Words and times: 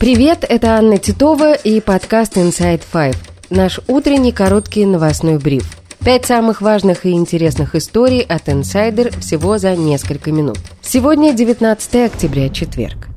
Привет, 0.00 0.46
это 0.48 0.78
Анна 0.78 0.96
Титова 0.96 1.52
и 1.52 1.78
подкаст 1.78 2.38
Inside 2.38 2.80
Five. 2.90 3.18
Наш 3.50 3.80
утренний 3.86 4.32
короткий 4.32 4.86
новостной 4.86 5.36
бриф. 5.36 5.76
Пять 6.02 6.24
самых 6.24 6.62
важных 6.62 7.04
и 7.04 7.10
интересных 7.10 7.74
историй 7.74 8.22
от 8.22 8.48
Insider 8.48 9.14
всего 9.20 9.58
за 9.58 9.76
несколько 9.76 10.32
минут. 10.32 10.56
Сегодня 10.80 11.34
19 11.34 11.96
октября, 12.10 12.48
четверг. 12.48 13.08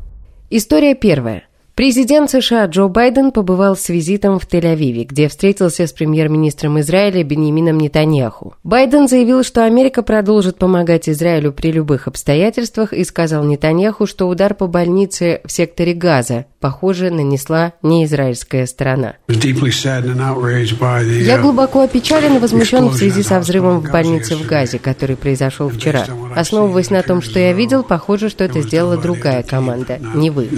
История 0.50 0.94
первая– 0.94 1.48
Президент 1.76 2.30
США 2.30 2.68
Джо 2.68 2.88
Байден 2.88 3.32
побывал 3.32 3.76
с 3.76 3.90
визитом 3.90 4.38
в 4.38 4.48
Тель-Авиве, 4.48 5.06
где 5.06 5.28
встретился 5.28 5.88
с 5.88 5.92
премьер-министром 5.92 6.80
Израиля 6.82 7.24
Беньямином 7.24 7.80
Нетаньяху. 7.80 8.54
Байден 8.64 9.08
заявил, 9.08 9.44
что 9.44 9.66
Америка 9.66 10.04
продолжит 10.04 10.60
помогать 10.60 11.10
Израилю 11.10 11.52
при 11.52 11.72
любых 11.72 12.08
обстоятельствах 12.08 12.94
и 12.94 13.04
сказал 13.04 13.44
Нетаньяху, 13.44 14.06
что 14.06 14.28
удар 14.28 14.54
по 14.54 14.68
больнице 14.68 15.42
в 15.46 15.52
секторе 15.52 15.96
Газа, 15.96 16.46
похоже, 16.60 17.10
нанесла 17.10 17.74
не 17.82 18.06
израильская 18.06 18.68
сторона. 18.68 19.16
Я 19.28 21.38
глубоко 21.40 21.82
опечален 21.82 22.36
и 22.36 22.40
возмущен 22.40 22.90
в 22.90 22.96
связи 22.96 23.24
со 23.24 23.40
взрывом 23.40 23.80
в 23.80 23.90
больнице 23.90 24.36
в 24.36 24.46
Газе, 24.46 24.78
который 24.78 25.16
произошел 25.16 25.70
вчера. 25.70 26.06
Основываясь 26.36 26.92
на 26.92 27.02
том, 27.02 27.24
что 27.24 27.40
я 27.40 27.52
видел, 27.52 27.82
похоже, 27.82 28.30
что 28.30 28.44
это 28.44 28.62
сделала 28.62 28.96
другая 28.96 29.42
команда, 29.42 29.98
не 30.14 30.30
вы. 30.30 30.50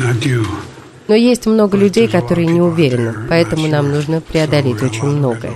Но 1.08 1.14
есть 1.16 1.46
много 1.46 1.78
людей, 1.78 2.08
которые 2.08 2.48
не 2.48 2.62
уверены, 2.62 3.14
поэтому 3.30 3.68
нам 3.68 3.92
нужно 3.92 4.22
преодолеть 4.22 4.82
очень 4.82 5.06
многое. 5.06 5.54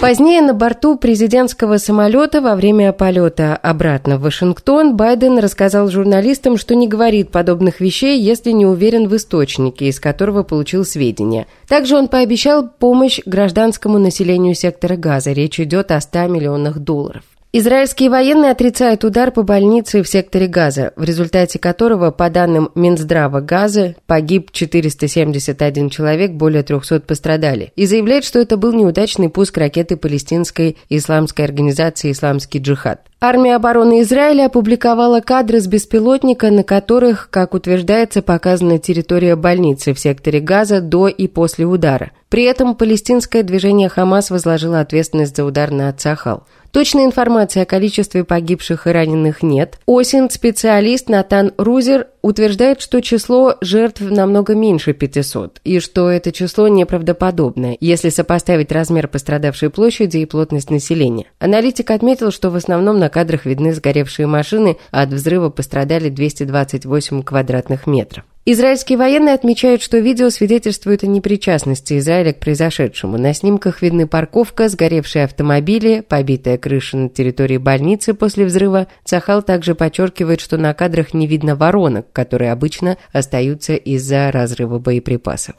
Позднее 0.00 0.42
на 0.42 0.52
борту 0.52 0.96
президентского 0.96 1.78
самолета 1.78 2.40
во 2.40 2.56
время 2.56 2.92
полета 2.92 3.56
обратно 3.56 4.18
в 4.18 4.22
Вашингтон 4.22 4.96
Байден 4.96 5.38
рассказал 5.38 5.88
журналистам, 5.90 6.56
что 6.56 6.74
не 6.74 6.88
говорит 6.88 7.30
подобных 7.30 7.80
вещей, 7.80 8.20
если 8.20 8.50
не 8.50 8.66
уверен 8.66 9.08
в 9.08 9.14
источнике, 9.14 9.86
из 9.88 10.00
которого 10.00 10.42
получил 10.42 10.84
сведения. 10.84 11.46
Также 11.68 11.96
он 11.96 12.08
пообещал 12.08 12.68
помощь 12.68 13.20
гражданскому 13.26 13.98
населению 13.98 14.54
сектора 14.54 14.96
газа. 14.96 15.32
Речь 15.32 15.60
идет 15.60 15.90
о 15.92 16.00
100 16.00 16.26
миллионах 16.26 16.78
долларов. 16.78 17.22
Израильские 17.52 18.10
военные 18.10 18.50
отрицают 18.50 19.04
удар 19.04 19.30
по 19.30 19.42
больнице 19.42 20.02
в 20.02 20.08
секторе 20.08 20.46
Газа, 20.46 20.92
в 20.96 21.04
результате 21.04 21.58
которого, 21.58 22.10
по 22.10 22.28
данным 22.28 22.70
Минздрава 22.74 23.40
Газа, 23.40 23.94
погиб 24.06 24.50
471 24.52 25.88
человек, 25.88 26.32
более 26.32 26.64
300 26.64 27.00
пострадали, 27.00 27.72
и 27.76 27.86
заявляют, 27.86 28.24
что 28.24 28.40
это 28.40 28.56
был 28.56 28.72
неудачный 28.72 29.30
пуск 29.30 29.56
ракеты 29.56 29.96
палестинской 29.96 30.76
исламской 30.90 31.44
организации 31.44 32.12
«Исламский 32.12 32.58
джихад». 32.58 33.00
Армия 33.18 33.56
обороны 33.56 34.02
Израиля 34.02 34.46
опубликовала 34.46 35.20
кадры 35.20 35.60
с 35.60 35.66
беспилотника, 35.66 36.50
на 36.50 36.62
которых, 36.62 37.30
как 37.30 37.54
утверждается, 37.54 38.20
показана 38.20 38.78
территория 38.78 39.36
больницы 39.36 39.94
в 39.94 39.98
секторе 39.98 40.40
Газа 40.40 40.82
до 40.82 41.08
и 41.08 41.26
после 41.26 41.64
удара. 41.64 42.10
При 42.28 42.42
этом 42.42 42.74
палестинское 42.74 43.42
движение 43.42 43.88
«Хамас» 43.88 44.30
возложило 44.30 44.80
ответственность 44.80 45.36
за 45.36 45.44
удар 45.44 45.70
на 45.70 45.88
Ацахал. 45.88 46.44
Точной 46.76 47.06
информации 47.06 47.62
о 47.62 47.64
количестве 47.64 48.22
погибших 48.22 48.86
и 48.86 48.90
раненых 48.90 49.42
нет. 49.42 49.78
Осень 49.86 50.28
специалист 50.28 51.08
Натан 51.08 51.54
Рузер 51.56 52.08
утверждает, 52.20 52.82
что 52.82 53.00
число 53.00 53.54
жертв 53.62 54.02
намного 54.02 54.54
меньше 54.54 54.92
500, 54.92 55.62
и 55.64 55.80
что 55.80 56.10
это 56.10 56.32
число 56.32 56.68
неправдоподобное, 56.68 57.78
если 57.80 58.10
сопоставить 58.10 58.72
размер 58.72 59.08
пострадавшей 59.08 59.70
площади 59.70 60.18
и 60.18 60.26
плотность 60.26 60.68
населения. 60.68 61.24
Аналитик 61.38 61.90
отметил, 61.90 62.30
что 62.30 62.50
в 62.50 62.56
основном 62.56 62.98
на 62.98 63.08
кадрах 63.08 63.46
видны 63.46 63.72
сгоревшие 63.72 64.26
машины, 64.26 64.76
а 64.90 65.00
от 65.00 65.08
взрыва 65.08 65.48
пострадали 65.48 66.10
228 66.10 67.22
квадратных 67.22 67.86
метров. 67.86 68.26
Израильские 68.48 68.96
военные 68.96 69.34
отмечают, 69.34 69.82
что 69.82 69.98
видео 69.98 70.30
свидетельствует 70.30 71.02
о 71.02 71.08
непричастности 71.08 71.98
Израиля 71.98 72.32
к 72.32 72.38
произошедшему. 72.38 73.18
На 73.18 73.34
снимках 73.34 73.82
видны 73.82 74.06
парковка, 74.06 74.68
сгоревшие 74.68 75.24
автомобили, 75.24 76.04
побитая 76.08 76.56
крыша 76.56 76.96
на 76.96 77.08
территории 77.08 77.56
больницы 77.56 78.14
после 78.14 78.44
взрыва. 78.44 78.86
Цахал 79.04 79.42
также 79.42 79.74
подчеркивает, 79.74 80.40
что 80.40 80.58
на 80.58 80.74
кадрах 80.74 81.12
не 81.12 81.26
видно 81.26 81.56
воронок, 81.56 82.12
которые 82.12 82.52
обычно 82.52 82.98
остаются 83.12 83.74
из-за 83.74 84.30
разрыва 84.30 84.78
боеприпасов. 84.78 85.56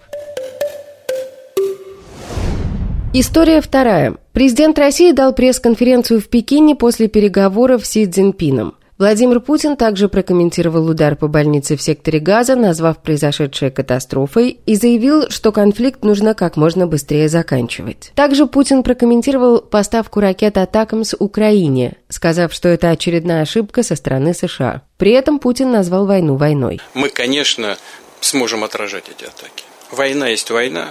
История 3.12 3.60
вторая. 3.60 4.16
Президент 4.32 4.80
России 4.80 5.12
дал 5.12 5.34
пресс-конференцию 5.34 6.22
в 6.22 6.30
Пекине 6.30 6.74
после 6.78 7.10
переговоров 7.10 7.86
с 7.86 7.90
Си 7.90 8.06
Цзиньпином. 8.06 8.76
Владимир 8.98 9.42
Путин 9.42 9.78
также 9.78 10.10
прокомментировал 10.10 10.88
удар 10.90 11.16
по 11.16 11.28
больнице 11.28 11.78
в 11.78 11.82
секторе 11.84 12.20
Газа, 12.20 12.56
назвав 12.56 12.98
произошедшее 12.98 13.70
катастрофой, 13.70 14.60
и 14.66 14.76
заявил, 14.76 15.30
что 15.30 15.52
конфликт 15.52 16.04
нужно 16.04 16.34
как 16.34 16.58
можно 16.58 16.88
быстрее 16.88 17.30
заканчивать. 17.30 18.12
Также 18.16 18.48
Путин 18.48 18.82
прокомментировал 18.82 19.62
поставку 19.62 20.20
ракет 20.20 20.58
«Атакамс» 20.58 21.14
Украине, 21.20 21.98
сказав, 22.10 22.52
что 22.52 22.70
это 22.70 22.90
очередная 22.90 23.44
ошибка 23.44 23.84
со 23.84 23.96
стороны 23.96 24.34
США. 24.34 24.82
При 24.98 25.12
этом 25.12 25.38
Путин 25.38 25.72
назвал 25.72 26.08
войну 26.08 26.36
войной. 26.36 26.82
Мы, 26.96 27.10
конечно, 27.10 27.78
сможем 28.20 28.64
отражать 28.64 29.10
эти 29.10 29.26
атаки. 29.26 29.64
Война 29.92 30.28
есть 30.30 30.50
война, 30.50 30.90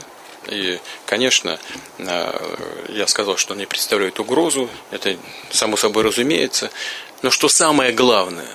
и, 0.49 0.79
конечно, 1.07 1.59
э, 1.99 2.33
я 2.91 3.07
сказал, 3.07 3.37
что 3.37 3.55
они 3.55 3.67
представляют 3.67 4.21
угрозу, 4.21 4.69
это 4.91 5.17
само 5.51 5.77
собой 5.77 6.05
разумеется. 6.05 6.71
Но 7.27 7.33
что 7.33 7.49
самое 7.49 7.91
главное, 7.91 8.47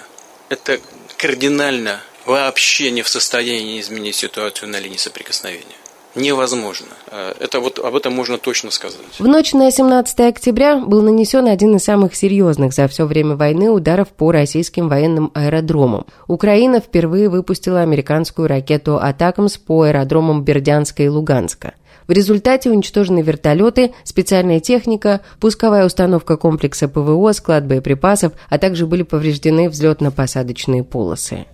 это 0.48 0.80
кардинально 1.18 2.00
вообще 2.26 2.90
не 2.92 3.02
в 3.02 3.10
состоянии 3.10 3.82
изменить 3.82 4.16
ситуацию 4.16 4.70
на 4.70 4.80
линии 4.80 4.96
соприкосновения. 4.96 5.76
Невозможно. 6.16 6.88
Э, 7.08 7.34
это 7.38 7.60
вот 7.60 7.80
об 7.80 7.94
этом 7.98 8.14
можно 8.14 8.38
точно 8.38 8.72
сказать. 8.72 9.02
В 9.20 9.28
ночь 9.28 9.52
на 9.52 9.70
17 9.70 10.22
октября 10.22 10.78
был 10.78 11.02
нанесен 11.02 11.48
один 11.48 11.76
из 11.76 11.84
самых 11.84 12.16
серьезных 12.16 12.72
за 12.72 12.88
все 12.88 13.06
время 13.06 13.36
войны 13.36 13.70
ударов 13.70 14.08
по 14.08 14.32
российским 14.32 14.88
военным 14.88 15.32
аэродромам. 15.34 16.06
Украина 16.30 16.80
впервые 16.80 17.28
выпустила 17.28 17.82
американскую 17.82 18.48
ракету 18.48 19.00
«Атакамс» 19.00 19.58
по 19.58 19.82
аэродромам 19.82 20.46
Бердянска 20.46 21.04
и 21.04 21.10
Луганска. 21.10 21.74
В 22.08 22.12
результате 22.12 22.70
уничтожены 22.70 23.22
вертолеты, 23.22 23.94
специальная 24.04 24.60
техника, 24.60 25.22
пусковая 25.40 25.86
установка 25.86 26.38
комплекса 26.38 26.88
ПВО, 26.88 27.32
склад 27.34 27.66
боеприпасов, 27.66 28.34
а 28.50 28.58
также 28.58 28.86
были 28.86 29.04
повреждены 29.04 29.68
взлетно-посадочные 29.68 30.84
полосы. 30.84 31.46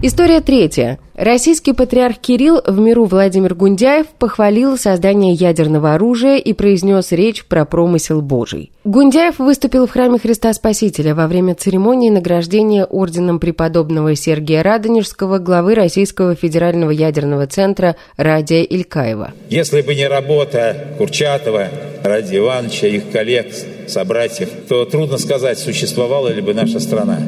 История 0.00 0.40
третья. 0.40 1.00
Российский 1.16 1.72
патриарх 1.72 2.18
Кирилл 2.18 2.62
в 2.64 2.78
миру 2.78 3.06
Владимир 3.06 3.56
Гундяев 3.56 4.06
похвалил 4.06 4.78
создание 4.78 5.34
ядерного 5.34 5.94
оружия 5.94 6.36
и 6.36 6.52
произнес 6.52 7.10
речь 7.10 7.44
про 7.44 7.64
промысел 7.64 8.22
Божий. 8.22 8.70
Гундяев 8.84 9.40
выступил 9.40 9.88
в 9.88 9.90
храме 9.90 10.20
Христа 10.20 10.52
Спасителя 10.52 11.16
во 11.16 11.26
время 11.26 11.56
церемонии 11.56 12.10
награждения 12.10 12.84
орденом 12.84 13.40
преподобного 13.40 14.14
Сергия 14.14 14.62
Радонежского 14.62 15.38
главы 15.38 15.74
Российского 15.74 16.36
федерального 16.36 16.92
ядерного 16.92 17.48
центра 17.48 17.96
Радия 18.16 18.62
Илькаева. 18.62 19.32
Если 19.50 19.82
бы 19.82 19.96
не 19.96 20.06
работа 20.06 20.94
Курчатова, 20.96 21.70
Ради 22.04 22.36
Ивановича, 22.36 22.86
их 22.86 23.10
коллег, 23.10 23.48
собратьев, 23.88 24.48
то 24.68 24.84
трудно 24.84 25.18
сказать, 25.18 25.58
существовала 25.58 26.28
ли 26.28 26.40
бы 26.40 26.54
наша 26.54 26.78
страна. 26.78 27.18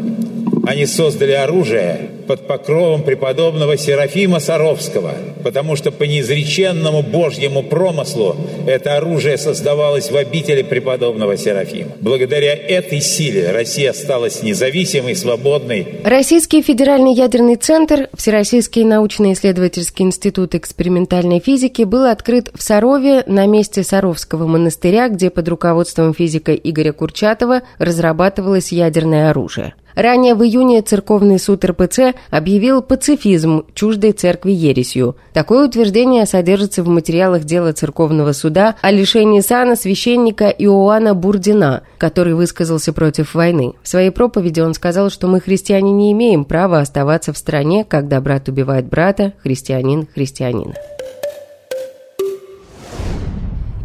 Они 0.71 0.87
создали 0.87 1.33
оружие 1.33 2.11
под 2.29 2.47
покровом 2.47 3.03
преподобного 3.03 3.77
Серафима 3.77 4.39
Саровского, 4.39 5.15
потому 5.43 5.75
что 5.75 5.91
по 5.91 6.05
неизреченному 6.05 7.03
Божьему 7.03 7.65
промыслу 7.65 8.37
это 8.69 8.97
оружие 8.97 9.37
создавалось 9.37 10.13
в 10.13 10.17
обители 10.17 10.63
преподобного 10.63 11.37
Серафима. 11.37 11.91
Благодаря 12.01 12.55
этой 12.55 13.01
силе 13.01 13.51
Россия 13.51 13.91
осталась 13.91 14.45
независимой, 14.45 15.17
свободной. 15.17 16.03
Российский 16.05 16.63
федеральный 16.63 17.15
ядерный 17.15 17.57
центр, 17.57 18.09
Всероссийский 18.17 18.85
научно-исследовательский 18.85 20.05
институт 20.05 20.55
экспериментальной 20.55 21.41
физики 21.41 21.83
был 21.83 22.05
открыт 22.05 22.49
в 22.55 22.63
Сарове 22.63 23.25
на 23.27 23.45
месте 23.47 23.83
Саровского 23.83 24.47
монастыря, 24.47 25.09
где 25.09 25.31
под 25.31 25.49
руководством 25.49 26.15
физика 26.15 26.55
Игоря 26.55 26.93
Курчатова 26.93 27.63
разрабатывалось 27.79 28.71
ядерное 28.71 29.31
оружие. 29.31 29.75
Ранее 29.95 30.35
в 30.35 30.43
июне 30.43 30.83
церковный 30.83 31.39
суд 31.39 31.65
РПЦ 31.65 32.15
объявил 32.31 32.83
пацифизм 32.83 33.65
чуждой 33.75 34.13
церкви 34.13 34.53
ересью. 34.53 35.17
Такое 35.33 35.67
утверждение 35.67 36.27
содержится 36.27 36.83
в 36.83 36.89
материалах 36.89 37.45
дела 37.45 37.73
церковного 37.73 38.33
суда 38.33 38.77
о 38.81 38.91
лишении 38.91 39.41
сана 39.41 39.77
священника 39.77 40.49
Иоанна 40.49 41.15
Бурдина, 41.15 41.83
который 41.99 42.35
высказался 42.35 42.93
против 42.93 43.35
войны. 43.35 43.75
В 43.83 43.89
своей 43.89 44.11
проповеди 44.11 44.61
он 44.61 44.75
сказал, 44.75 45.11
что 45.11 45.29
мы, 45.29 45.41
христиане, 45.41 45.93
не 45.93 46.13
имеем 46.13 46.45
права 46.45 46.81
оставаться 46.81 47.33
в 47.33 47.39
стране, 47.39 47.85
когда 47.85 48.21
брат 48.21 48.49
убивает 48.49 48.87
брата, 48.87 49.33
христианин 49.43 50.07
христианина. 50.15 50.75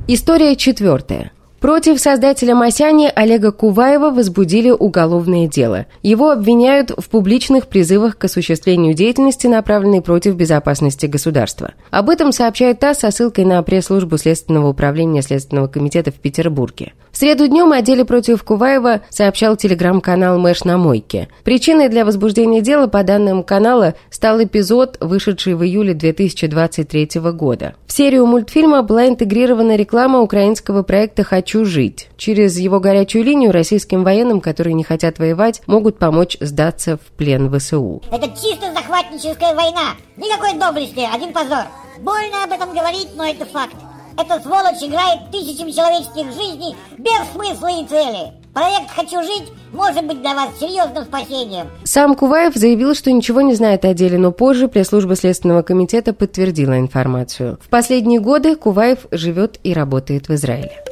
История 0.07 0.56
четвертая. 0.56 1.31
Против 1.60 2.00
создателя 2.00 2.54
Масяни 2.54 3.10
Олега 3.16 3.52
Куваева 3.52 4.12
возбудили 4.12 4.69
уголовное 4.69 5.48
дело. 5.48 5.86
Его 6.04 6.30
обвиняют 6.30 6.92
в 6.96 7.10
публичных 7.10 7.68
призывах 7.68 8.18
к 8.18 8.25
осуществлению 8.25 8.94
деятельности, 8.94 9.48
направленной 9.48 10.02
против 10.02 10.36
безопасности 10.36 11.06
государства. 11.06 11.74
Об 11.92 12.10
этом 12.10 12.31
сообщает 12.31 12.80
ТАСС 12.80 13.00
со 13.00 13.12
ссылкой 13.12 13.46
на 13.46 13.63
пресс-службу 13.63 14.18
Следственного 14.18 14.68
управления 14.68 15.22
Следственного 15.22 15.68
комитета 15.68 16.12
в 16.12 16.16
Петербурге. 16.16 16.94
В 17.12 17.18
среду 17.18 17.48
днем 17.48 17.72
о 17.72 17.81
деле 17.81 18.04
против 18.04 18.44
Куваева 18.44 19.02
сообщал 19.10 19.56
телеграм-канал 19.56 20.38
«Мэш 20.38 20.66
на 20.66 20.78
мойке». 20.78 21.30
Причиной 21.46 21.88
для 21.88 22.04
возбуждения 22.04 22.60
дела, 22.60 22.88
по 22.88 23.04
данным 23.04 23.42
канала, 23.42 23.96
стал 24.10 24.44
эпизод, 24.44 24.98
вышедший 25.00 25.54
в 25.54 25.63
июле 25.63 25.94
2023 25.94 27.22
года. 27.31 27.75
В 27.88 27.94
серию 27.94 28.25
мультфильма 28.25 28.84
была 28.84 29.07
интегрирована 29.07 29.78
реклама 29.78 30.19
украинского 30.19 30.84
проекта 30.84 31.24
«Хочу 31.24 31.55
«Хочу 31.56 31.63
жить». 31.63 32.10
Через 32.18 32.57
его 32.57 32.81
горячую 32.81 33.24
линию 33.24 33.54
российским 33.54 34.04
военным, 34.04 34.42
которые 34.42 34.74
не 34.74 34.84
хотят 34.84 35.19
воевать, 35.19 35.62
могут 35.68 35.98
помочь 35.98 36.36
сдаться 36.42 36.98
в 36.98 37.16
плен 37.16 37.50
ВСУ. 37.50 38.02
Это 38.12 38.28
чисто 38.28 38.74
захватническая 38.74 39.56
война. 39.56 39.96
Никакой 40.18 40.60
доблести, 40.60 41.00
один 41.00 41.31
позор. 41.31 41.63
Больно 42.02 42.44
об 42.44 42.52
этом 42.52 42.74
говорить, 42.74 43.07
но 43.16 43.25
это 43.25 43.46
факт. 43.46 43.75
Эта 44.18 44.42
сволочь 44.42 44.84
играет 44.84 45.31
тысячами 45.31 45.72
человеческих 45.72 46.25
жизней 46.34 46.75
без 46.98 47.31
смысла 47.34 47.68
и 47.68 47.88
цели. 47.88 48.34
Проект 48.54 48.92
«Хочу 48.94 49.24
жить» 49.24 49.50
может 49.72 50.06
быть 50.06 50.19
для 50.22 50.34
вас 50.34 50.50
серьезным 50.60 51.06
спасением. 51.06 51.68
Сам 51.86 52.16
Куваев 52.16 52.56
заявил, 52.56 52.96
что 52.96 53.13
ничего 53.13 53.40
не 53.40 53.54
знает 53.54 53.86
о 53.86 53.94
деле, 53.94 54.18
но 54.18 54.34
позже 54.34 54.68
пресс-служба 54.68 55.16
Следственного 55.16 55.62
комитета 55.62 56.13
подтвердила 56.13 56.80
информацию. 56.80 57.60
В 57.62 57.69
последние 57.69 58.19
годы 58.19 58.57
Куваев 58.57 59.07
живет 59.12 59.60
и 59.63 59.74
работает 59.74 60.28
в 60.28 60.34
Израиле. 60.34 60.84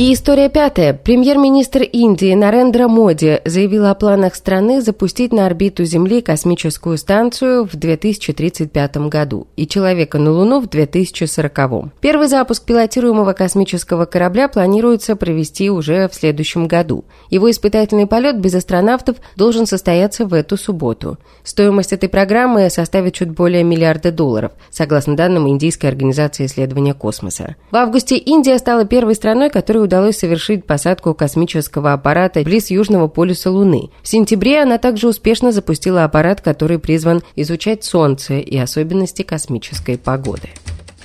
И 0.00 0.14
история 0.14 0.48
пятая. 0.48 0.94
Премьер-министр 0.94 1.82
Индии 1.82 2.32
Нарендра 2.32 2.88
Моди 2.88 3.40
заявил 3.44 3.84
о 3.84 3.94
планах 3.94 4.34
страны 4.34 4.80
запустить 4.80 5.30
на 5.30 5.44
орбиту 5.44 5.84
Земли 5.84 6.22
космическую 6.22 6.96
станцию 6.96 7.66
в 7.66 7.76
2035 7.76 8.96
году 9.08 9.46
и 9.56 9.66
человека 9.66 10.18
на 10.18 10.30
Луну 10.30 10.60
в 10.60 10.70
2040. 10.70 11.92
Первый 12.00 12.28
запуск 12.28 12.64
пилотируемого 12.64 13.34
космического 13.34 14.06
корабля 14.06 14.48
планируется 14.48 15.16
провести 15.16 15.68
уже 15.68 16.08
в 16.08 16.14
следующем 16.14 16.66
году. 16.66 17.04
Его 17.28 17.50
испытательный 17.50 18.06
полет 18.06 18.40
без 18.40 18.54
астронавтов 18.54 19.18
должен 19.36 19.66
состояться 19.66 20.24
в 20.24 20.32
эту 20.32 20.56
субботу. 20.56 21.18
Стоимость 21.44 21.92
этой 21.92 22.08
программы 22.08 22.70
составит 22.70 23.12
чуть 23.12 23.32
более 23.32 23.64
миллиарда 23.64 24.12
долларов, 24.12 24.52
согласно 24.70 25.14
данным 25.14 25.46
Индийской 25.46 25.90
организации 25.90 26.46
исследования 26.46 26.94
космоса. 26.94 27.56
В 27.70 27.76
августе 27.76 28.16
Индия 28.16 28.56
стала 28.56 28.86
первой 28.86 29.14
страной, 29.14 29.50
которая 29.50 29.89
удалось 29.90 30.18
совершить 30.18 30.64
посадку 30.64 31.14
космического 31.14 31.92
аппарата 31.92 32.42
близ 32.42 32.70
Южного 32.70 33.08
полюса 33.08 33.50
Луны. 33.50 33.90
В 34.04 34.08
сентябре 34.08 34.62
она 34.62 34.78
также 34.78 35.08
успешно 35.08 35.50
запустила 35.50 36.04
аппарат, 36.04 36.40
который 36.40 36.78
призван 36.78 37.22
изучать 37.34 37.82
Солнце 37.82 38.34
и 38.34 38.56
особенности 38.56 39.22
космической 39.22 39.98
погоды. 39.98 40.48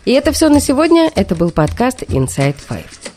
И 0.05 0.11
это 0.11 0.31
все 0.31 0.49
на 0.49 0.59
сегодня. 0.59 1.11
Это 1.15 1.33
был 1.33 1.49
подкаст 1.49 2.03
Inside 2.03 2.57
Five. 2.69 3.14